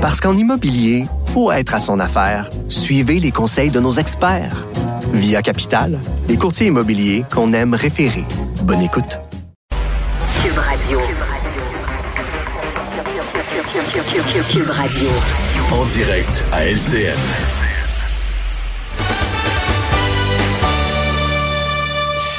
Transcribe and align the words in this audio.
Parce 0.00 0.18
qu'en 0.18 0.34
immobilier, 0.34 1.04
faut 1.26 1.52
être 1.52 1.74
à 1.74 1.78
son 1.78 2.00
affaire. 2.00 2.48
Suivez 2.70 3.20
les 3.20 3.30
conseils 3.30 3.70
de 3.70 3.80
nos 3.80 3.92
experts. 3.92 4.66
Via 5.12 5.42
Capital, 5.42 5.98
les 6.26 6.38
courtiers 6.38 6.68
immobiliers 6.68 7.24
qu'on 7.30 7.52
aime 7.52 7.74
référer. 7.74 8.24
Bonne 8.62 8.80
écoute. 8.80 9.18
Cube 10.42 10.56
Radio. 10.56 11.00
Cube 14.48 14.70
Radio. 14.70 15.08
En 15.70 15.84
direct 15.84 16.44
à 16.52 16.64
LCN. 16.64 17.59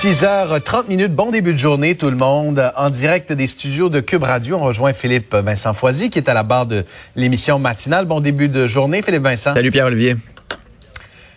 6h30 0.01 0.87
minutes, 0.87 1.13
bon 1.13 1.29
début 1.29 1.51
de 1.51 1.59
journée 1.59 1.93
tout 1.93 2.09
le 2.09 2.15
monde. 2.15 2.71
En 2.75 2.89
direct 2.89 3.31
des 3.33 3.45
studios 3.45 3.87
de 3.87 3.99
Cube 3.99 4.23
Radio, 4.23 4.55
on 4.55 4.63
rejoint 4.63 4.93
Philippe 4.93 5.35
Vincent 5.35 5.75
Foisy 5.75 6.09
qui 6.09 6.17
est 6.17 6.27
à 6.27 6.33
la 6.33 6.41
barre 6.41 6.65
de 6.65 6.85
l'émission 7.15 7.59
matinale. 7.59 8.05
Bon 8.05 8.19
début 8.19 8.47
de 8.47 8.65
journée 8.65 9.03
Philippe 9.03 9.21
Vincent. 9.21 9.53
Salut 9.53 9.69
Pierre-Olivier. 9.69 10.15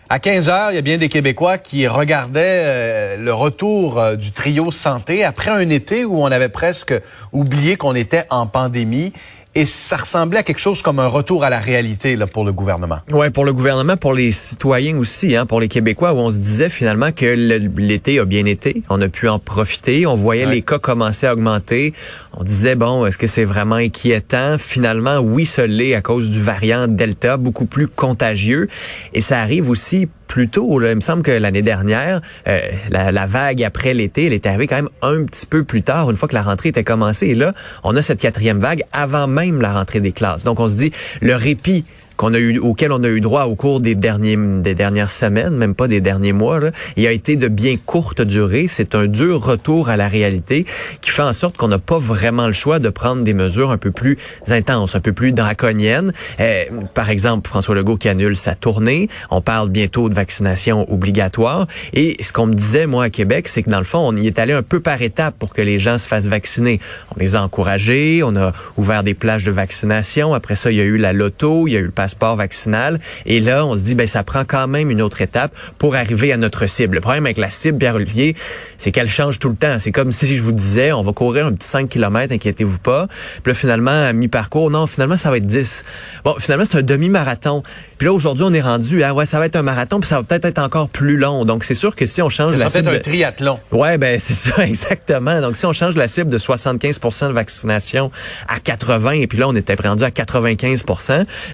À 0.08 0.19
15 0.19 0.48
heures, 0.48 0.70
il 0.70 0.77
y 0.77 0.78
a 0.78 0.80
bien 0.80 0.96
des 0.96 1.10
Québécois 1.10 1.58
qui 1.58 1.86
regardaient 1.86 2.62
euh, 2.64 3.16
le 3.19 3.34
retour 3.34 3.98
euh, 3.98 4.16
du 4.16 4.32
trio 4.32 4.70
santé 4.70 5.24
après 5.24 5.50
un 5.50 5.69
été 5.69 6.06
où 6.06 6.22
on 6.22 6.33
avait 6.33 6.48
presque 6.48 6.94
oublié 7.33 7.77
qu'on 7.77 7.94
était 7.94 8.24
en 8.30 8.46
pandémie 8.46 9.12
et 9.54 9.66
ça 9.66 9.96
ressemblait 9.96 10.38
à 10.38 10.42
quelque 10.42 10.58
chose 10.58 10.82
comme 10.82 10.98
un 10.98 11.06
retour 11.06 11.44
à 11.44 11.50
la 11.50 11.58
réalité 11.58 12.16
là, 12.16 12.26
pour 12.26 12.44
le 12.44 12.52
gouvernement. 12.52 12.98
Ouais, 13.10 13.30
pour 13.30 13.44
le 13.44 13.52
gouvernement, 13.52 13.96
pour 13.96 14.12
les 14.12 14.30
citoyens 14.32 14.96
aussi, 14.96 15.36
hein, 15.36 15.46
pour 15.46 15.60
les 15.60 15.68
Québécois, 15.68 16.12
où 16.12 16.18
on 16.18 16.30
se 16.30 16.38
disait 16.38 16.68
finalement 16.68 17.12
que 17.12 17.27
l'été 17.27 18.18
a 18.18 18.24
bien 18.24 18.46
été, 18.46 18.82
on 18.90 19.00
a 19.00 19.08
pu 19.08 19.28
en 19.28 19.38
profiter, 19.38 20.06
on 20.06 20.14
voyait 20.14 20.46
les 20.46 20.62
cas 20.62 20.78
commencer 20.78 21.27
à 21.27 21.32
augmenter, 21.32 21.94
on 22.32 22.42
disait 22.42 22.74
bon, 22.74 23.06
est-ce 23.06 23.18
que 23.18 23.27
c'est 23.27 23.44
vraiment 23.44 23.77
inquiétant? 23.77 24.56
Finalement, 24.58 25.18
oui, 25.18 25.46
ce 25.46 25.62
l'est 25.62 25.94
à 25.94 26.00
cause 26.00 26.30
du 26.30 26.41
variant 26.41 26.88
Delta, 26.88 27.36
beaucoup 27.36 27.66
plus 27.66 27.88
contagieux, 27.88 28.68
et 29.12 29.20
ça 29.20 29.41
arrive 29.41 29.70
aussi 29.70 30.08
plus 30.27 30.48
tôt. 30.48 30.80
Il 30.83 30.94
me 30.94 31.00
semble 31.00 31.22
que 31.22 31.30
l'année 31.30 31.62
dernière, 31.62 32.20
euh, 32.48 32.61
la, 32.91 33.12
la, 33.12 33.27
vague 33.27 33.62
après 33.62 33.94
l'été, 33.94 34.27
elle 34.27 34.33
est 34.33 34.47
arrivée 34.47 34.67
quand 34.67 34.77
même 34.77 34.91
un 35.03 35.25
petit 35.25 35.47
peu 35.47 35.64
plus 35.64 35.83
tard, 35.83 36.11
une 36.11 36.17
fois 36.17 36.28
que 36.28 36.34
la 36.34 36.42
rentrée 36.42 36.70
était 36.70 36.84
commencée. 36.84 37.28
Et 37.28 37.34
là, 37.34 37.53
on 37.83 37.97
a 37.97 38.03
cette 38.03 38.20
quatrième 38.20 38.58
vague 38.58 38.84
avant 38.92 39.27
même 39.27 39.61
la 39.61 39.72
rentrée 39.72 40.00
des 40.00 40.12
classes. 40.12 40.45
Donc, 40.45 40.61
on 40.61 40.69
se 40.69 40.75
dit, 40.75 40.92
le 41.20 41.34
répit 41.34 41.84
qu'on 42.17 42.34
a 42.34 42.39
eu, 42.39 42.59
auquel 42.59 42.93
on 42.93 43.03
a 43.03 43.09
eu 43.09 43.20
droit 43.20 43.45
au 43.45 43.57
cours 43.57 43.81
des 43.81 43.95
derniers, 43.95 44.37
des 44.37 44.75
dernières 44.75 45.11
semaines, 45.11 45.57
même 45.57 45.75
pas 45.75 45.89
des 45.89 46.01
derniers 46.01 46.33
mois, 46.33 46.61
là, 46.61 46.70
il 46.97 47.07
a 47.07 47.12
été 47.12 47.37
de 47.37 47.48
bien 47.48 47.77
courte 47.77 48.20
durée. 48.23 48.67
C'est 48.69 48.95
un 48.95 49.07
dur 49.07 49.43
retour 49.43 49.89
à 49.89 49.97
la 49.97 50.09
réalité 50.09 50.67
qui 51.01 51.11
fait 51.11 51.23
en 51.23 51.33
sorte 51.33 51.57
qu'on 51.57 51.69
n'a 51.69 51.79
pas 51.79 51.98
vraiment 51.98 52.47
le 52.47 52.53
choix 52.53 52.79
de 52.79 52.89
prendre 52.89 53.25
des 53.25 53.35
mesures 53.35 53.70
un 53.70 53.79
peu 53.79 53.91
plus 53.91 54.19
intenses, 54.48 54.95
un 54.95 55.01
peu 55.01 55.12
plus 55.12 55.33
draconiennes. 55.33 56.12
Euh, 56.41 56.65
par 56.95 57.11
exemple, 57.11 57.48
François 57.48 57.75
Legault 57.75 57.97
qui 57.97 58.09
annule 58.09 58.37
sa 58.37 58.55
tournée. 58.55 59.09
On 59.31 59.41
parle 59.41 59.69
bientôt 59.69 60.09
de 60.09 60.15
vaccination 60.15 60.91
obligatoire. 60.92 61.67
Et 61.92 62.23
ce 62.23 62.33
qu'on 62.33 62.47
me 62.47 62.55
disait, 62.55 62.87
moi, 62.87 63.05
à 63.05 63.11
Québec, 63.11 63.48
c'est 63.48 63.62
que 63.62 63.70
dans 63.70 63.79
le 63.79 63.85
fond, 63.85 64.01
on 64.01 64.17
y 64.17 64.27
est 64.27 64.39
allé 64.39 64.53
un 64.53 64.62
peu 64.62 64.81
par 64.81 65.03
étapes 65.03 65.37
pour 65.39 65.53
que 65.53 65.62
les 65.62 65.79
gens 65.79 65.98
se 65.98 66.09
fassent 66.09 66.27
vacciner. 66.27 66.81
On 67.15 67.20
les 67.20 67.37
a 67.37 67.42
encouragés, 67.42 68.23
on 68.25 68.37
a 68.37 68.53
ouvert 68.77 69.03
des 69.03 69.15
plages 69.15 69.45
de 69.45 69.51
vaccination. 69.51 70.35
Après 70.35 70.57
ça, 70.57 70.70
il 70.70 70.79
y 70.79 70.81
a 70.81 70.85
eu 70.85 70.97
la 70.97 71.12
loto, 71.12 71.67
passeport 72.05 72.36
vaccinal. 72.36 73.00
Et 73.24 73.41
là, 73.41 73.64
on 73.64 73.74
se 73.74 73.80
dit, 73.80 73.94
ben 73.94 74.06
ça 74.06 74.22
prend 74.22 74.44
quand 74.44 74.66
même 74.66 74.91
une 74.91 75.00
autre 75.00 75.22
étape 75.22 75.52
pour 75.78 75.97
arriver 75.97 76.34
à 76.34 76.36
notre 76.36 76.66
cible. 76.66 76.96
Le 76.96 77.00
problème 77.00 77.24
avec 77.24 77.38
la 77.38 77.48
cible, 77.48 77.78
Pierre-Olivier, 77.78 78.36
c'est 78.77 78.92
qu'elle 78.92 79.08
change 79.08 79.38
tout 79.38 79.48
le 79.48 79.56
temps. 79.56 79.78
C'est 79.78 79.91
comme 79.91 80.12
si 80.12 80.36
je 80.36 80.42
vous 80.42 80.52
disais, 80.52 80.92
on 80.92 81.02
va 81.02 81.12
courir 81.14 81.46
un 81.46 81.55
petit 81.55 81.66
5 81.66 81.88
km, 81.88 82.34
inquiétez-vous 82.34 82.80
pas. 82.80 83.06
Puis 83.42 83.52
là, 83.52 83.55
finalement, 83.55 83.91
à 83.91 84.12
mi-parcours, 84.12 84.70
non, 84.70 84.86
finalement, 84.86 85.16
ça 85.16 85.30
va 85.30 85.38
être 85.38 85.46
10. 85.46 85.84
Bon, 86.24 86.34
finalement, 86.38 86.66
c'est 86.70 86.77
un 86.77 86.83
demi-marathon. 86.83 87.62
Puis 87.96 88.06
là, 88.06 88.12
aujourd'hui, 88.12 88.44
on 88.46 88.52
est 88.52 88.61
rendu, 88.61 89.02
ah 89.02 89.14
ouais, 89.14 89.24
ça 89.24 89.39
va 89.39 89.46
être 89.46 89.56
un 89.56 89.62
marathon, 89.62 89.98
puis 90.00 90.08
ça 90.08 90.16
va 90.16 90.24
peut-être 90.24 90.44
être 90.44 90.58
encore 90.58 90.91
plus 90.91 91.16
long. 91.16 91.46
Donc, 91.46 91.64
c'est 91.64 91.72
sûr 91.72 91.96
que 91.96 92.05
si 92.05 92.20
on 92.20 92.28
change 92.28 92.56
ça 92.56 92.64
la 92.64 92.70
cible... 92.70 92.89
un 92.91 92.98
triathlon. 92.98 93.58
Ouais, 93.72 93.96
ben 93.96 94.20
c'est 94.20 94.34
ça, 94.34 94.62
exactement. 94.67 95.40
Donc, 95.40 95.56
si 95.56 95.64
on 95.64 95.73
change 95.73 95.95
la 95.95 96.08
cible 96.08 96.30
de 96.30 96.36
75 96.36 97.00
de 97.00 97.33
vaccination 97.33 98.11
à 98.46 98.61
80, 98.61 99.12
et 99.12 99.27
puis 99.27 99.39
là, 99.39 99.48
on 99.48 99.56
était 99.56 99.74
rendu 99.83 100.05
à 100.05 100.11
95 100.11 100.84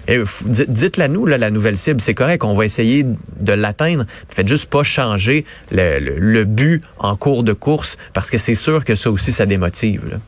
et 0.07 0.21
dites-la 0.45 1.07
nous, 1.07 1.25
la 1.25 1.49
nouvelle 1.49 1.77
cible, 1.77 2.01
c'est 2.01 2.13
correct, 2.13 2.43
on 2.43 2.55
va 2.55 2.65
essayer 2.65 3.05
de 3.39 3.53
l'atteindre. 3.53 4.05
Faites 4.29 4.47
juste 4.47 4.69
pas 4.69 4.83
changer 4.83 5.45
le, 5.71 6.43
but 6.43 6.83
en 6.99 7.15
cours 7.15 7.43
de 7.43 7.53
course, 7.53 7.97
parce 8.13 8.29
que 8.29 8.37
c'est 8.37 8.55
sûr 8.55 8.85
que 8.85 8.95
ça 8.95 9.11
aussi, 9.11 9.31
ça 9.31 9.45
démotive. 9.45 10.19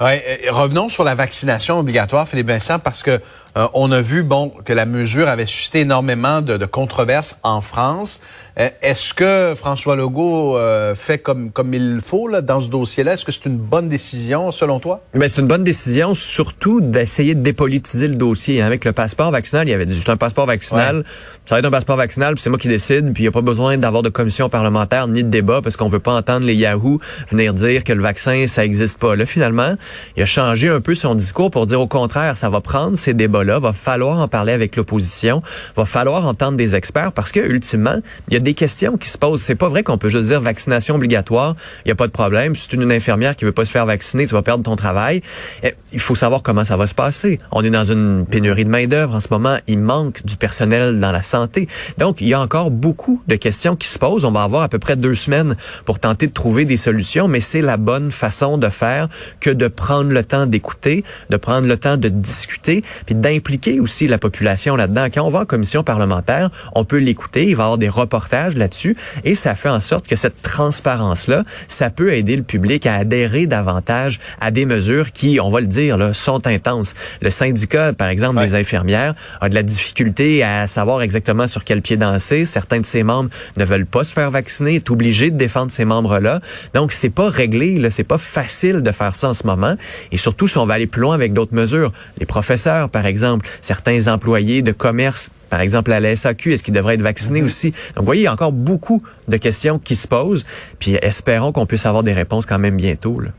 Ouais, 0.00 0.40
revenons 0.50 0.88
sur 0.88 1.04
la 1.04 1.14
vaccination 1.14 1.78
obligatoire, 1.78 2.28
Philippe 2.28 2.48
Vincent, 2.48 2.80
parce 2.80 3.04
que 3.04 3.20
euh, 3.56 3.68
on 3.74 3.92
a 3.92 4.00
vu 4.00 4.26
que 4.64 4.72
la 4.72 4.86
mesure 4.86 5.28
avait 5.28 5.46
suscité 5.46 5.80
énormément 5.80 6.42
de 6.42 6.66
controverses 6.66 7.38
en 7.44 7.60
France. 7.60 8.20
Euh, 8.56 8.70
est-ce 8.82 9.12
que 9.12 9.54
François 9.56 9.96
Legault 9.96 10.56
euh, 10.56 10.94
fait 10.94 11.18
comme 11.18 11.50
comme 11.50 11.74
il 11.74 11.98
faut 12.00 12.28
là, 12.28 12.40
dans 12.40 12.60
ce 12.60 12.70
dossier-là? 12.70 13.14
Est-ce 13.14 13.24
que 13.24 13.32
c'est 13.32 13.46
une 13.46 13.56
bonne 13.56 13.88
décision 13.88 14.52
selon 14.52 14.78
toi? 14.78 15.02
Ben 15.12 15.28
c'est 15.28 15.40
une 15.40 15.48
bonne 15.48 15.64
décision, 15.64 16.14
surtout 16.14 16.80
d'essayer 16.80 17.34
de 17.34 17.42
dépolitiser 17.42 18.06
le 18.06 18.14
dossier. 18.14 18.62
Avec 18.62 18.84
le 18.84 18.92
passeport 18.92 19.32
vaccinal, 19.32 19.66
il 19.66 19.72
y 19.72 19.74
avait 19.74 19.86
dit 19.86 20.00
un 20.06 20.16
passeport 20.16 20.46
vaccinal, 20.46 21.04
ça 21.46 21.56
va 21.56 21.58
être 21.58 21.64
un 21.64 21.70
passeport 21.72 21.96
vaccinal, 21.96 22.34
puis 22.34 22.42
c'est 22.42 22.50
moi 22.50 22.60
qui 22.60 22.68
décide, 22.68 23.12
puis 23.12 23.24
il 23.24 23.26
n'y 23.26 23.28
a 23.28 23.32
pas 23.32 23.40
besoin 23.40 23.76
d'avoir 23.76 24.02
de 24.02 24.08
commission 24.08 24.48
parlementaire 24.48 25.08
ni 25.08 25.24
de 25.24 25.30
débat 25.30 25.60
parce 25.60 25.76
qu'on 25.76 25.88
veut 25.88 25.98
pas 25.98 26.12
entendre 26.12 26.46
les 26.46 26.54
Yahoo 26.54 27.00
venir 27.30 27.54
dire 27.54 27.82
que 27.82 27.92
le 27.92 28.02
vaccin 28.02 28.46
ça 28.46 28.64
existe 28.64 28.98
pas. 29.00 29.16
Là 29.16 29.26
finalement, 29.26 29.74
il 30.16 30.22
a 30.22 30.26
changé 30.26 30.68
un 30.68 30.80
peu 30.80 30.94
son 30.94 31.16
discours 31.16 31.50
pour 31.50 31.66
dire 31.66 31.80
au 31.80 31.88
contraire, 31.88 32.36
ça 32.36 32.50
va 32.50 32.60
prendre 32.60 32.96
ces 32.96 33.14
débats 33.14 33.42
là 33.42 33.58
va 33.58 33.72
falloir 33.72 34.20
en 34.20 34.28
parler 34.28 34.52
avec 34.52 34.76
l'opposition, 34.76 35.40
va 35.76 35.86
falloir 35.86 36.24
entendre 36.24 36.56
des 36.56 36.76
experts 36.76 37.10
parce 37.10 37.32
que 37.32 37.40
ultimement, 37.40 37.98
il 38.28 38.34
y 38.34 38.36
a 38.36 38.43
des 38.44 38.54
questions 38.54 38.96
qui 38.96 39.08
se 39.08 39.18
posent. 39.18 39.42
C'est 39.42 39.56
pas 39.56 39.68
vrai 39.68 39.82
qu'on 39.82 39.98
peut 39.98 40.08
juste 40.08 40.26
dire 40.26 40.40
vaccination 40.40 40.94
obligatoire, 40.94 41.56
il 41.84 41.88
y 41.88 41.92
a 41.92 41.94
pas 41.96 42.06
de 42.06 42.12
problème. 42.12 42.54
Si 42.54 42.68
tu 42.68 42.78
es 42.78 42.82
une 42.82 42.92
infirmière 42.92 43.34
qui 43.34 43.44
veut 43.44 43.52
pas 43.52 43.64
se 43.64 43.72
faire 43.72 43.86
vacciner, 43.86 44.26
tu 44.26 44.34
vas 44.34 44.42
perdre 44.42 44.62
ton 44.62 44.76
travail. 44.76 45.22
Eh, 45.64 45.74
il 45.92 45.98
faut 45.98 46.14
savoir 46.14 46.42
comment 46.42 46.62
ça 46.62 46.76
va 46.76 46.86
se 46.86 46.94
passer. 46.94 47.38
On 47.50 47.64
est 47.64 47.70
dans 47.70 47.84
une 47.84 48.26
pénurie 48.30 48.64
de 48.64 48.70
main-d'œuvre 48.70 49.14
en 49.14 49.20
ce 49.20 49.28
moment, 49.30 49.56
il 49.66 49.80
manque 49.80 50.24
du 50.24 50.36
personnel 50.36 51.00
dans 51.00 51.10
la 51.10 51.22
santé. 51.22 51.66
Donc, 51.98 52.20
il 52.20 52.28
y 52.28 52.34
a 52.34 52.40
encore 52.40 52.70
beaucoup 52.70 53.22
de 53.26 53.36
questions 53.36 53.76
qui 53.76 53.88
se 53.88 53.98
posent. 53.98 54.24
On 54.24 54.32
va 54.32 54.42
avoir 54.42 54.62
à 54.62 54.68
peu 54.68 54.78
près 54.78 54.96
deux 54.96 55.14
semaines 55.14 55.56
pour 55.86 55.98
tenter 55.98 56.26
de 56.26 56.32
trouver 56.32 56.66
des 56.66 56.76
solutions, 56.76 57.26
mais 57.26 57.40
c'est 57.40 57.62
la 57.62 57.78
bonne 57.78 58.12
façon 58.12 58.58
de 58.58 58.68
faire 58.68 59.08
que 59.40 59.50
de 59.50 59.68
prendre 59.68 60.10
le 60.10 60.22
temps 60.22 60.46
d'écouter, 60.46 61.02
de 61.30 61.36
prendre 61.38 61.66
le 61.66 61.78
temps 61.78 61.96
de 61.96 62.10
discuter, 62.10 62.84
puis 63.06 63.14
d'impliquer 63.14 63.80
aussi 63.80 64.06
la 64.06 64.18
population 64.18 64.76
là-dedans. 64.76 65.06
Quand 65.12 65.22
on 65.22 65.30
va 65.30 65.40
en 65.40 65.46
commission 65.46 65.82
parlementaire, 65.82 66.50
on 66.74 66.84
peut 66.84 66.98
l'écouter, 66.98 67.48
il 67.48 67.56
va 67.56 67.62
y 67.62 67.66
avoir 67.66 67.78
des 67.78 67.88
reportages 67.88 68.33
là-dessus, 68.34 68.96
et 69.24 69.34
ça 69.34 69.54
fait 69.54 69.68
en 69.68 69.80
sorte 69.80 70.06
que 70.06 70.16
cette 70.16 70.42
transparence-là, 70.42 71.42
ça 71.68 71.90
peut 71.90 72.12
aider 72.12 72.36
le 72.36 72.42
public 72.42 72.86
à 72.86 72.96
adhérer 72.96 73.46
davantage 73.46 74.20
à 74.40 74.50
des 74.50 74.66
mesures 74.66 75.12
qui, 75.12 75.38
on 75.40 75.50
va 75.50 75.60
le 75.60 75.66
dire, 75.66 75.96
là, 75.96 76.14
sont 76.14 76.46
intenses. 76.46 76.94
Le 77.22 77.30
syndicat, 77.30 77.92
par 77.92 78.08
exemple, 78.08 78.40
des 78.40 78.54
infirmières, 78.54 79.14
a 79.40 79.48
de 79.48 79.54
la 79.54 79.62
difficulté 79.62 80.42
à 80.42 80.66
savoir 80.66 81.02
exactement 81.02 81.46
sur 81.46 81.64
quel 81.64 81.82
pied 81.82 81.96
danser. 81.96 82.44
Certains 82.44 82.80
de 82.80 82.86
ses 82.86 83.02
membres 83.02 83.30
ne 83.56 83.64
veulent 83.64 83.86
pas 83.86 84.04
se 84.04 84.12
faire 84.12 84.30
vacciner, 84.30 84.76
est 84.76 84.90
obligé 84.90 85.30
de 85.30 85.36
défendre 85.36 85.70
ces 85.70 85.84
membres-là. 85.84 86.40
Donc, 86.74 86.92
c'est 86.92 87.10
pas 87.10 87.28
réglé, 87.28 87.78
là, 87.78 87.90
c'est 87.90 88.04
pas 88.04 88.18
facile 88.18 88.82
de 88.82 88.92
faire 88.92 89.14
ça 89.14 89.28
en 89.28 89.32
ce 89.32 89.46
moment. 89.46 89.76
Et 90.12 90.16
surtout, 90.16 90.48
si 90.48 90.58
on 90.58 90.66
va 90.66 90.74
aller 90.74 90.86
plus 90.86 91.02
loin 91.02 91.14
avec 91.14 91.32
d'autres 91.32 91.54
mesures, 91.54 91.92
les 92.18 92.26
professeurs, 92.26 92.88
par 92.88 93.06
exemple, 93.06 93.48
certains 93.60 94.08
employés 94.08 94.62
de 94.62 94.72
commerce 94.72 95.30
par 95.54 95.60
exemple 95.60 95.92
à 95.92 96.00
la 96.00 96.16
SAQ, 96.16 96.52
est-ce 96.52 96.64
qu'ils 96.64 96.74
devraient 96.74 96.94
être 96.94 97.00
vaccinés 97.00 97.40
mm-hmm. 97.40 97.44
aussi? 97.44 97.70
Donc, 97.70 97.98
vous 97.98 98.06
voyez, 98.06 98.22
il 98.22 98.24
y 98.24 98.26
a 98.26 98.32
encore 98.32 98.50
beaucoup 98.50 99.00
de 99.28 99.36
questions 99.36 99.78
qui 99.78 99.94
se 99.94 100.08
posent, 100.08 100.44
puis 100.80 100.96
espérons 101.00 101.52
qu'on 101.52 101.64
puisse 101.64 101.86
avoir 101.86 102.02
des 102.02 102.12
réponses 102.12 102.44
quand 102.44 102.58
même 102.58 102.76
bientôt. 102.76 103.20
Là. 103.20 103.30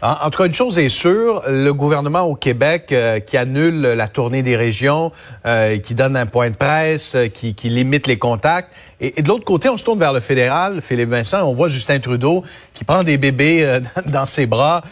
En, 0.00 0.30
tout 0.30 0.38
cas, 0.38 0.46
une 0.46 0.54
chose 0.54 0.78
est 0.78 0.90
sûre, 0.90 1.42
le 1.48 1.72
gouvernement 1.72 2.20
au 2.20 2.36
Québec 2.36 2.92
euh, 2.92 3.18
qui 3.18 3.36
annule 3.36 3.80
la 3.80 4.06
tournée 4.06 4.44
des 4.44 4.54
régions, 4.54 5.10
euh, 5.44 5.78
qui 5.78 5.94
donne 5.94 6.16
un 6.16 6.26
point 6.26 6.50
de 6.50 6.54
presse, 6.54 7.16
euh, 7.16 7.26
qui, 7.26 7.52
limite 7.64 8.06
les 8.06 8.16
contacts. 8.16 8.70
Et, 9.00 9.22
de 9.22 9.26
l'autre 9.26 9.44
côté, 9.44 9.68
on 9.68 9.76
se 9.76 9.84
tourne 9.84 9.98
vers 9.98 10.12
le 10.12 10.20
fédéral, 10.20 10.82
Philippe 10.82 11.08
Vincent, 11.08 11.42
on 11.48 11.52
voit 11.52 11.68
Justin 11.68 11.98
Trudeau 11.98 12.44
qui 12.74 12.84
prend 12.84 13.02
des 13.02 13.18
bébés 13.18 13.80
dans 14.06 14.26
ses 14.26 14.46
bras, 14.46 14.82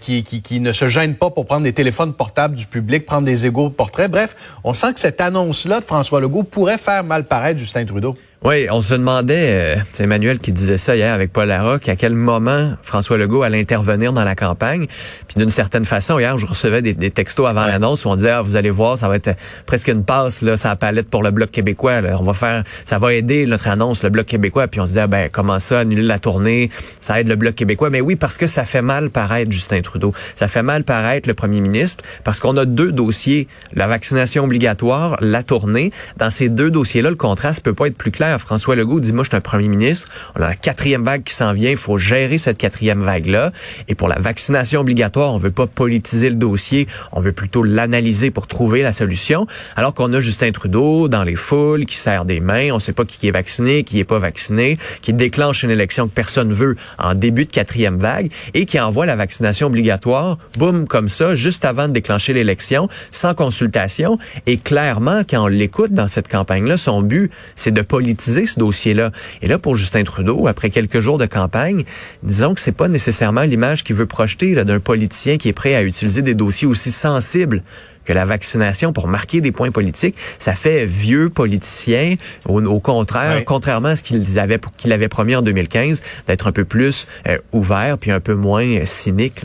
qui, 0.00 0.22
qui, 0.22 0.42
qui, 0.42 0.60
ne 0.60 0.72
se 0.72 0.88
gêne 0.88 1.14
pas 1.14 1.30
pour 1.30 1.46
prendre 1.46 1.62
des 1.62 1.72
téléphones 1.72 2.12
portables 2.12 2.54
du 2.54 2.66
public, 2.66 3.06
prendre 3.06 3.24
des 3.24 3.46
égaux 3.46 3.70
portraits. 3.70 4.10
Bref, 4.10 4.36
on 4.64 4.74
sent 4.74 4.92
que 4.92 5.00
cette 5.00 5.20
annonce-là 5.22 5.80
de 5.80 5.84
François 5.84 6.20
Legault 6.20 6.42
pourrait 6.42 6.76
faire 6.76 7.04
mal 7.04 7.24
paraître 7.24 7.58
Justin 7.58 7.86
Trudeau. 7.86 8.14
Oui, 8.44 8.66
on 8.72 8.82
se 8.82 8.94
demandait, 8.94 9.76
euh, 9.76 9.80
c'est 9.92 10.02
Emmanuel 10.02 10.40
qui 10.40 10.50
disait 10.50 10.76
ça 10.76 10.96
hier 10.96 11.14
avec 11.14 11.32
Paul 11.32 11.46
Larocque, 11.46 11.88
à 11.88 11.94
quel 11.94 12.16
moment 12.16 12.72
François 12.82 13.16
Legault 13.16 13.44
allait 13.44 13.60
intervenir 13.60 14.12
dans 14.12 14.24
la 14.24 14.34
campagne. 14.34 14.86
Puis 15.28 15.36
d'une 15.36 15.48
certaine 15.48 15.84
façon, 15.84 16.18
hier, 16.18 16.36
je 16.38 16.46
recevais 16.46 16.82
des, 16.82 17.10
textos 17.12 17.46
avant 17.46 17.66
l'annonce 17.66 18.04
où 18.04 18.08
on 18.08 18.16
disait, 18.16 18.30
ah, 18.30 18.42
vous 18.42 18.56
allez 18.56 18.70
voir, 18.70 18.98
ça 18.98 19.08
va 19.08 19.14
être 19.14 19.36
presque 19.64 19.86
une 19.86 20.02
passe, 20.02 20.42
là, 20.42 20.56
ça 20.56 20.74
palette 20.74 21.08
pour 21.08 21.22
le 21.22 21.30
Bloc 21.30 21.52
québécois. 21.52 22.00
On 22.18 22.24
va 22.24 22.34
faire, 22.34 22.64
ça 22.84 22.98
va 22.98 23.14
aider 23.14 23.46
notre 23.46 23.68
annonce, 23.68 24.02
le 24.02 24.10
Bloc 24.10 24.26
québécois. 24.26 24.66
Puis 24.66 24.80
on 24.80 24.86
se 24.86 24.88
disait, 24.88 25.02
ah, 25.02 25.06
ben, 25.06 25.28
comment 25.30 25.60
ça, 25.60 25.78
annuler 25.78 26.02
la 26.02 26.18
tournée, 26.18 26.68
ça 26.98 27.20
aide 27.20 27.28
le 27.28 27.36
Bloc 27.36 27.54
québécois? 27.54 27.90
Mais 27.90 28.00
oui, 28.00 28.16
parce 28.16 28.38
que 28.38 28.48
ça 28.48 28.64
fait 28.64 28.82
mal 28.82 29.10
paraître 29.10 29.52
Justin 29.52 29.82
Trudeau. 29.82 30.12
Ça 30.34 30.48
fait 30.48 30.64
mal 30.64 30.82
paraître 30.82 31.28
le 31.28 31.34
premier 31.34 31.60
ministre 31.60 32.02
parce 32.24 32.40
qu'on 32.40 32.56
a 32.56 32.64
deux 32.64 32.90
dossiers, 32.90 33.46
la 33.72 33.86
vaccination 33.86 34.42
obligatoire, 34.42 35.16
la 35.20 35.44
tournée. 35.44 35.90
Dans 36.16 36.30
ces 36.30 36.48
deux 36.48 36.72
dossiers-là, 36.72 37.10
le 37.10 37.14
contraste 37.14 37.62
peut 37.62 37.72
pas 37.72 37.86
être 37.86 37.96
plus 37.96 38.10
clair 38.10 38.31
François 38.38 38.76
Legault 38.76 39.00
dit, 39.00 39.12
moi, 39.12 39.24
je 39.24 39.30
suis 39.30 39.36
un 39.36 39.40
premier 39.40 39.68
ministre. 39.68 40.08
On 40.36 40.40
a 40.40 40.48
la 40.48 40.54
quatrième 40.56 41.04
vague 41.04 41.22
qui 41.22 41.34
s'en 41.34 41.52
vient. 41.52 41.70
Il 41.70 41.76
faut 41.76 41.98
gérer 41.98 42.38
cette 42.38 42.58
quatrième 42.58 43.02
vague-là. 43.02 43.52
Et 43.88 43.94
pour 43.94 44.08
la 44.08 44.18
vaccination 44.18 44.80
obligatoire, 44.80 45.34
on 45.34 45.38
veut 45.38 45.50
pas 45.50 45.66
politiser 45.66 46.30
le 46.30 46.36
dossier. 46.36 46.88
On 47.12 47.20
veut 47.20 47.32
plutôt 47.32 47.62
l'analyser 47.62 48.30
pour 48.30 48.46
trouver 48.46 48.82
la 48.82 48.92
solution. 48.92 49.46
Alors 49.76 49.94
qu'on 49.94 50.12
a 50.12 50.20
Justin 50.20 50.52
Trudeau 50.52 51.08
dans 51.08 51.24
les 51.24 51.36
foules 51.36 51.86
qui 51.86 51.96
serre 51.96 52.24
des 52.24 52.40
mains. 52.40 52.70
On 52.72 52.78
sait 52.78 52.92
pas 52.92 53.04
qui 53.04 53.28
est 53.28 53.32
vacciné, 53.32 53.82
qui 53.84 53.98
est 53.98 54.04
pas 54.04 54.18
vacciné, 54.18 54.78
qui 55.00 55.12
déclenche 55.12 55.62
une 55.62 55.70
élection 55.70 56.08
que 56.08 56.14
personne 56.14 56.52
veut 56.52 56.76
en 56.98 57.14
début 57.14 57.44
de 57.44 57.52
quatrième 57.52 57.98
vague 57.98 58.30
et 58.54 58.66
qui 58.66 58.78
envoie 58.80 59.06
la 59.06 59.16
vaccination 59.16 59.66
obligatoire, 59.66 60.38
boum, 60.58 60.86
comme 60.86 61.08
ça, 61.08 61.34
juste 61.34 61.64
avant 61.64 61.88
de 61.88 61.92
déclencher 61.92 62.32
l'élection, 62.32 62.88
sans 63.10 63.34
consultation. 63.34 64.18
Et 64.46 64.58
clairement, 64.58 65.22
quand 65.28 65.44
on 65.44 65.48
l'écoute 65.48 65.92
dans 65.92 66.08
cette 66.08 66.28
campagne-là, 66.28 66.76
son 66.76 67.02
but, 67.02 67.30
c'est 67.54 67.72
de 67.72 67.82
politiser 67.82 68.21
ce 68.22 68.58
dossier-là. 68.58 69.10
Et 69.42 69.46
là, 69.46 69.58
pour 69.58 69.76
Justin 69.76 70.04
Trudeau, 70.04 70.46
après 70.46 70.70
quelques 70.70 71.00
jours 71.00 71.18
de 71.18 71.26
campagne, 71.26 71.84
disons 72.22 72.54
que 72.54 72.60
c'est 72.60 72.72
pas 72.72 72.88
nécessairement 72.88 73.42
l'image 73.42 73.84
qu'il 73.84 73.96
veut 73.96 74.06
projeter 74.06 74.54
d'un 74.64 74.80
politicien 74.80 75.36
qui 75.36 75.48
est 75.48 75.52
prêt 75.52 75.74
à 75.74 75.82
utiliser 75.82 76.22
des 76.22 76.34
dossiers 76.34 76.68
aussi 76.68 76.90
sensibles 76.90 77.62
que 78.04 78.12
la 78.12 78.24
vaccination 78.24 78.92
pour 78.92 79.08
marquer 79.08 79.40
des 79.40 79.52
points 79.52 79.70
politiques, 79.70 80.16
ça 80.38 80.54
fait 80.54 80.86
vieux 80.86 81.30
politicien. 81.30 82.16
Au, 82.46 82.80
contraire, 82.80 83.44
contrairement 83.44 83.88
à 83.88 83.96
ce 83.96 84.02
qu'il 84.02 84.38
avait, 84.38 84.58
qu'il 84.76 84.92
avait 84.92 85.08
promis 85.08 85.36
en 85.36 85.42
2015, 85.42 86.02
d'être 86.26 86.46
un 86.46 86.52
peu 86.52 86.64
plus 86.64 87.06
euh, 87.28 87.38
ouvert 87.52 87.98
puis 87.98 88.10
un 88.10 88.20
peu 88.20 88.34
moins 88.34 88.66
euh, 88.66 88.86
cynique. 88.86 89.44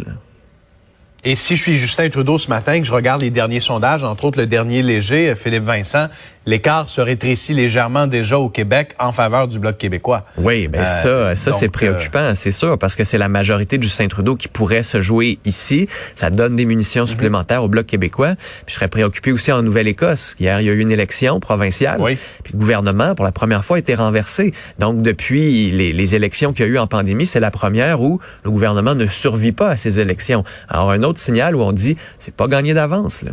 Et 1.23 1.35
si 1.35 1.55
je 1.55 1.61
suis 1.61 1.77
Justin 1.77 2.09
Trudeau 2.09 2.37
ce 2.37 2.49
matin, 2.49 2.79
que 2.79 2.85
je 2.85 2.91
regarde 2.93 3.21
les 3.21 3.31
derniers 3.31 3.59
sondages, 3.59 4.03
entre 4.03 4.25
autres 4.25 4.39
le 4.39 4.45
dernier 4.45 4.81
léger, 4.81 5.29
euh, 5.29 5.35
Philippe 5.35 5.65
Vincent, 5.65 6.07
l'écart 6.47 6.89
se 6.89 7.01
rétrécit 7.01 7.53
légèrement 7.53 8.07
déjà 8.07 8.39
au 8.39 8.49
Québec 8.49 8.95
en 8.99 9.11
faveur 9.11 9.47
du 9.47 9.59
Bloc 9.59 9.77
québécois. 9.77 10.25
Oui, 10.37 10.67
ben 10.67 10.85
ça, 10.85 11.35
ça 11.35 11.53
c'est 11.53 11.67
euh, 11.67 11.69
préoccupant, 11.69 12.33
c'est 12.33 12.51
sûr, 12.51 12.79
parce 12.79 12.95
que 12.95 13.03
c'est 13.03 13.17
la 13.17 13.27
majorité 13.27 13.77
de 13.77 13.83
Justin 13.83 14.07
Trudeau 14.07 14.35
qui 14.35 14.47
pourrait 14.47 14.83
se 14.83 15.01
jouer 15.01 15.37
ici. 15.45 15.87
Ça 16.15 16.29
donne 16.29 16.55
des 16.55 16.65
munitions 16.65 17.03
mhm. 17.03 17.09
supplémentaires 17.09 17.63
au 17.63 17.67
Bloc 17.67 17.85
québécois. 17.85 18.35
Puis 18.65 18.73
je 18.73 18.73
serais 18.75 18.87
préoccupé 18.87 19.31
aussi 19.31 19.51
en 19.51 19.61
Nouvelle-Écosse. 19.61 20.35
Hier, 20.39 20.61
il 20.61 20.67
y 20.67 20.69
a 20.69 20.73
eu 20.73 20.79
une 20.79 20.91
élection 20.91 21.39
provinciale. 21.39 21.99
Oui. 21.99 22.17
Puis 22.43 22.53
le 22.53 22.59
gouvernement, 22.59 23.13
pour 23.13 23.25
la 23.25 23.33
première 23.33 23.65
fois, 23.65 23.75
a 23.75 23.79
été 23.79 23.93
renversé. 23.93 24.53
Donc, 24.79 25.01
depuis 25.01 25.69
les, 25.71 25.91
les 25.91 26.15
élections 26.15 26.53
qu'il 26.53 26.65
y 26.65 26.69
a 26.69 26.71
eu 26.71 26.77
en 26.77 26.87
pandémie, 26.87 27.25
c'est 27.25 27.41
la 27.41 27.51
première 27.51 28.01
où 28.01 28.19
le 28.43 28.51
gouvernement 28.51 28.95
ne 28.95 29.05
survit 29.05 29.51
pas 29.51 29.71
à 29.71 29.77
ces 29.77 29.99
élections. 29.99 30.45
Alors, 30.69 30.91
un 30.91 31.03
autre 31.03 31.19
signal 31.19 31.55
où 31.55 31.61
on 31.61 31.73
dit, 31.73 31.97
c'est 32.19 32.35
pas 32.35 32.47
gagné 32.47 32.73
d'avance, 32.73 33.23
là. 33.23 33.31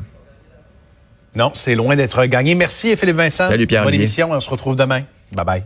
Non, 1.36 1.50
c'est 1.54 1.74
loin 1.74 1.96
d'être 1.96 2.24
gagné. 2.26 2.54
Merci 2.54 2.96
Philippe 2.96 3.16
Vincent. 3.16 3.48
Salut 3.48 3.66
Pierre. 3.66 3.84
Bonne 3.84 3.94
émission. 3.94 4.30
On 4.30 4.40
se 4.40 4.50
retrouve 4.50 4.76
demain. 4.76 5.02
Bye 5.32 5.44
bye. 5.44 5.64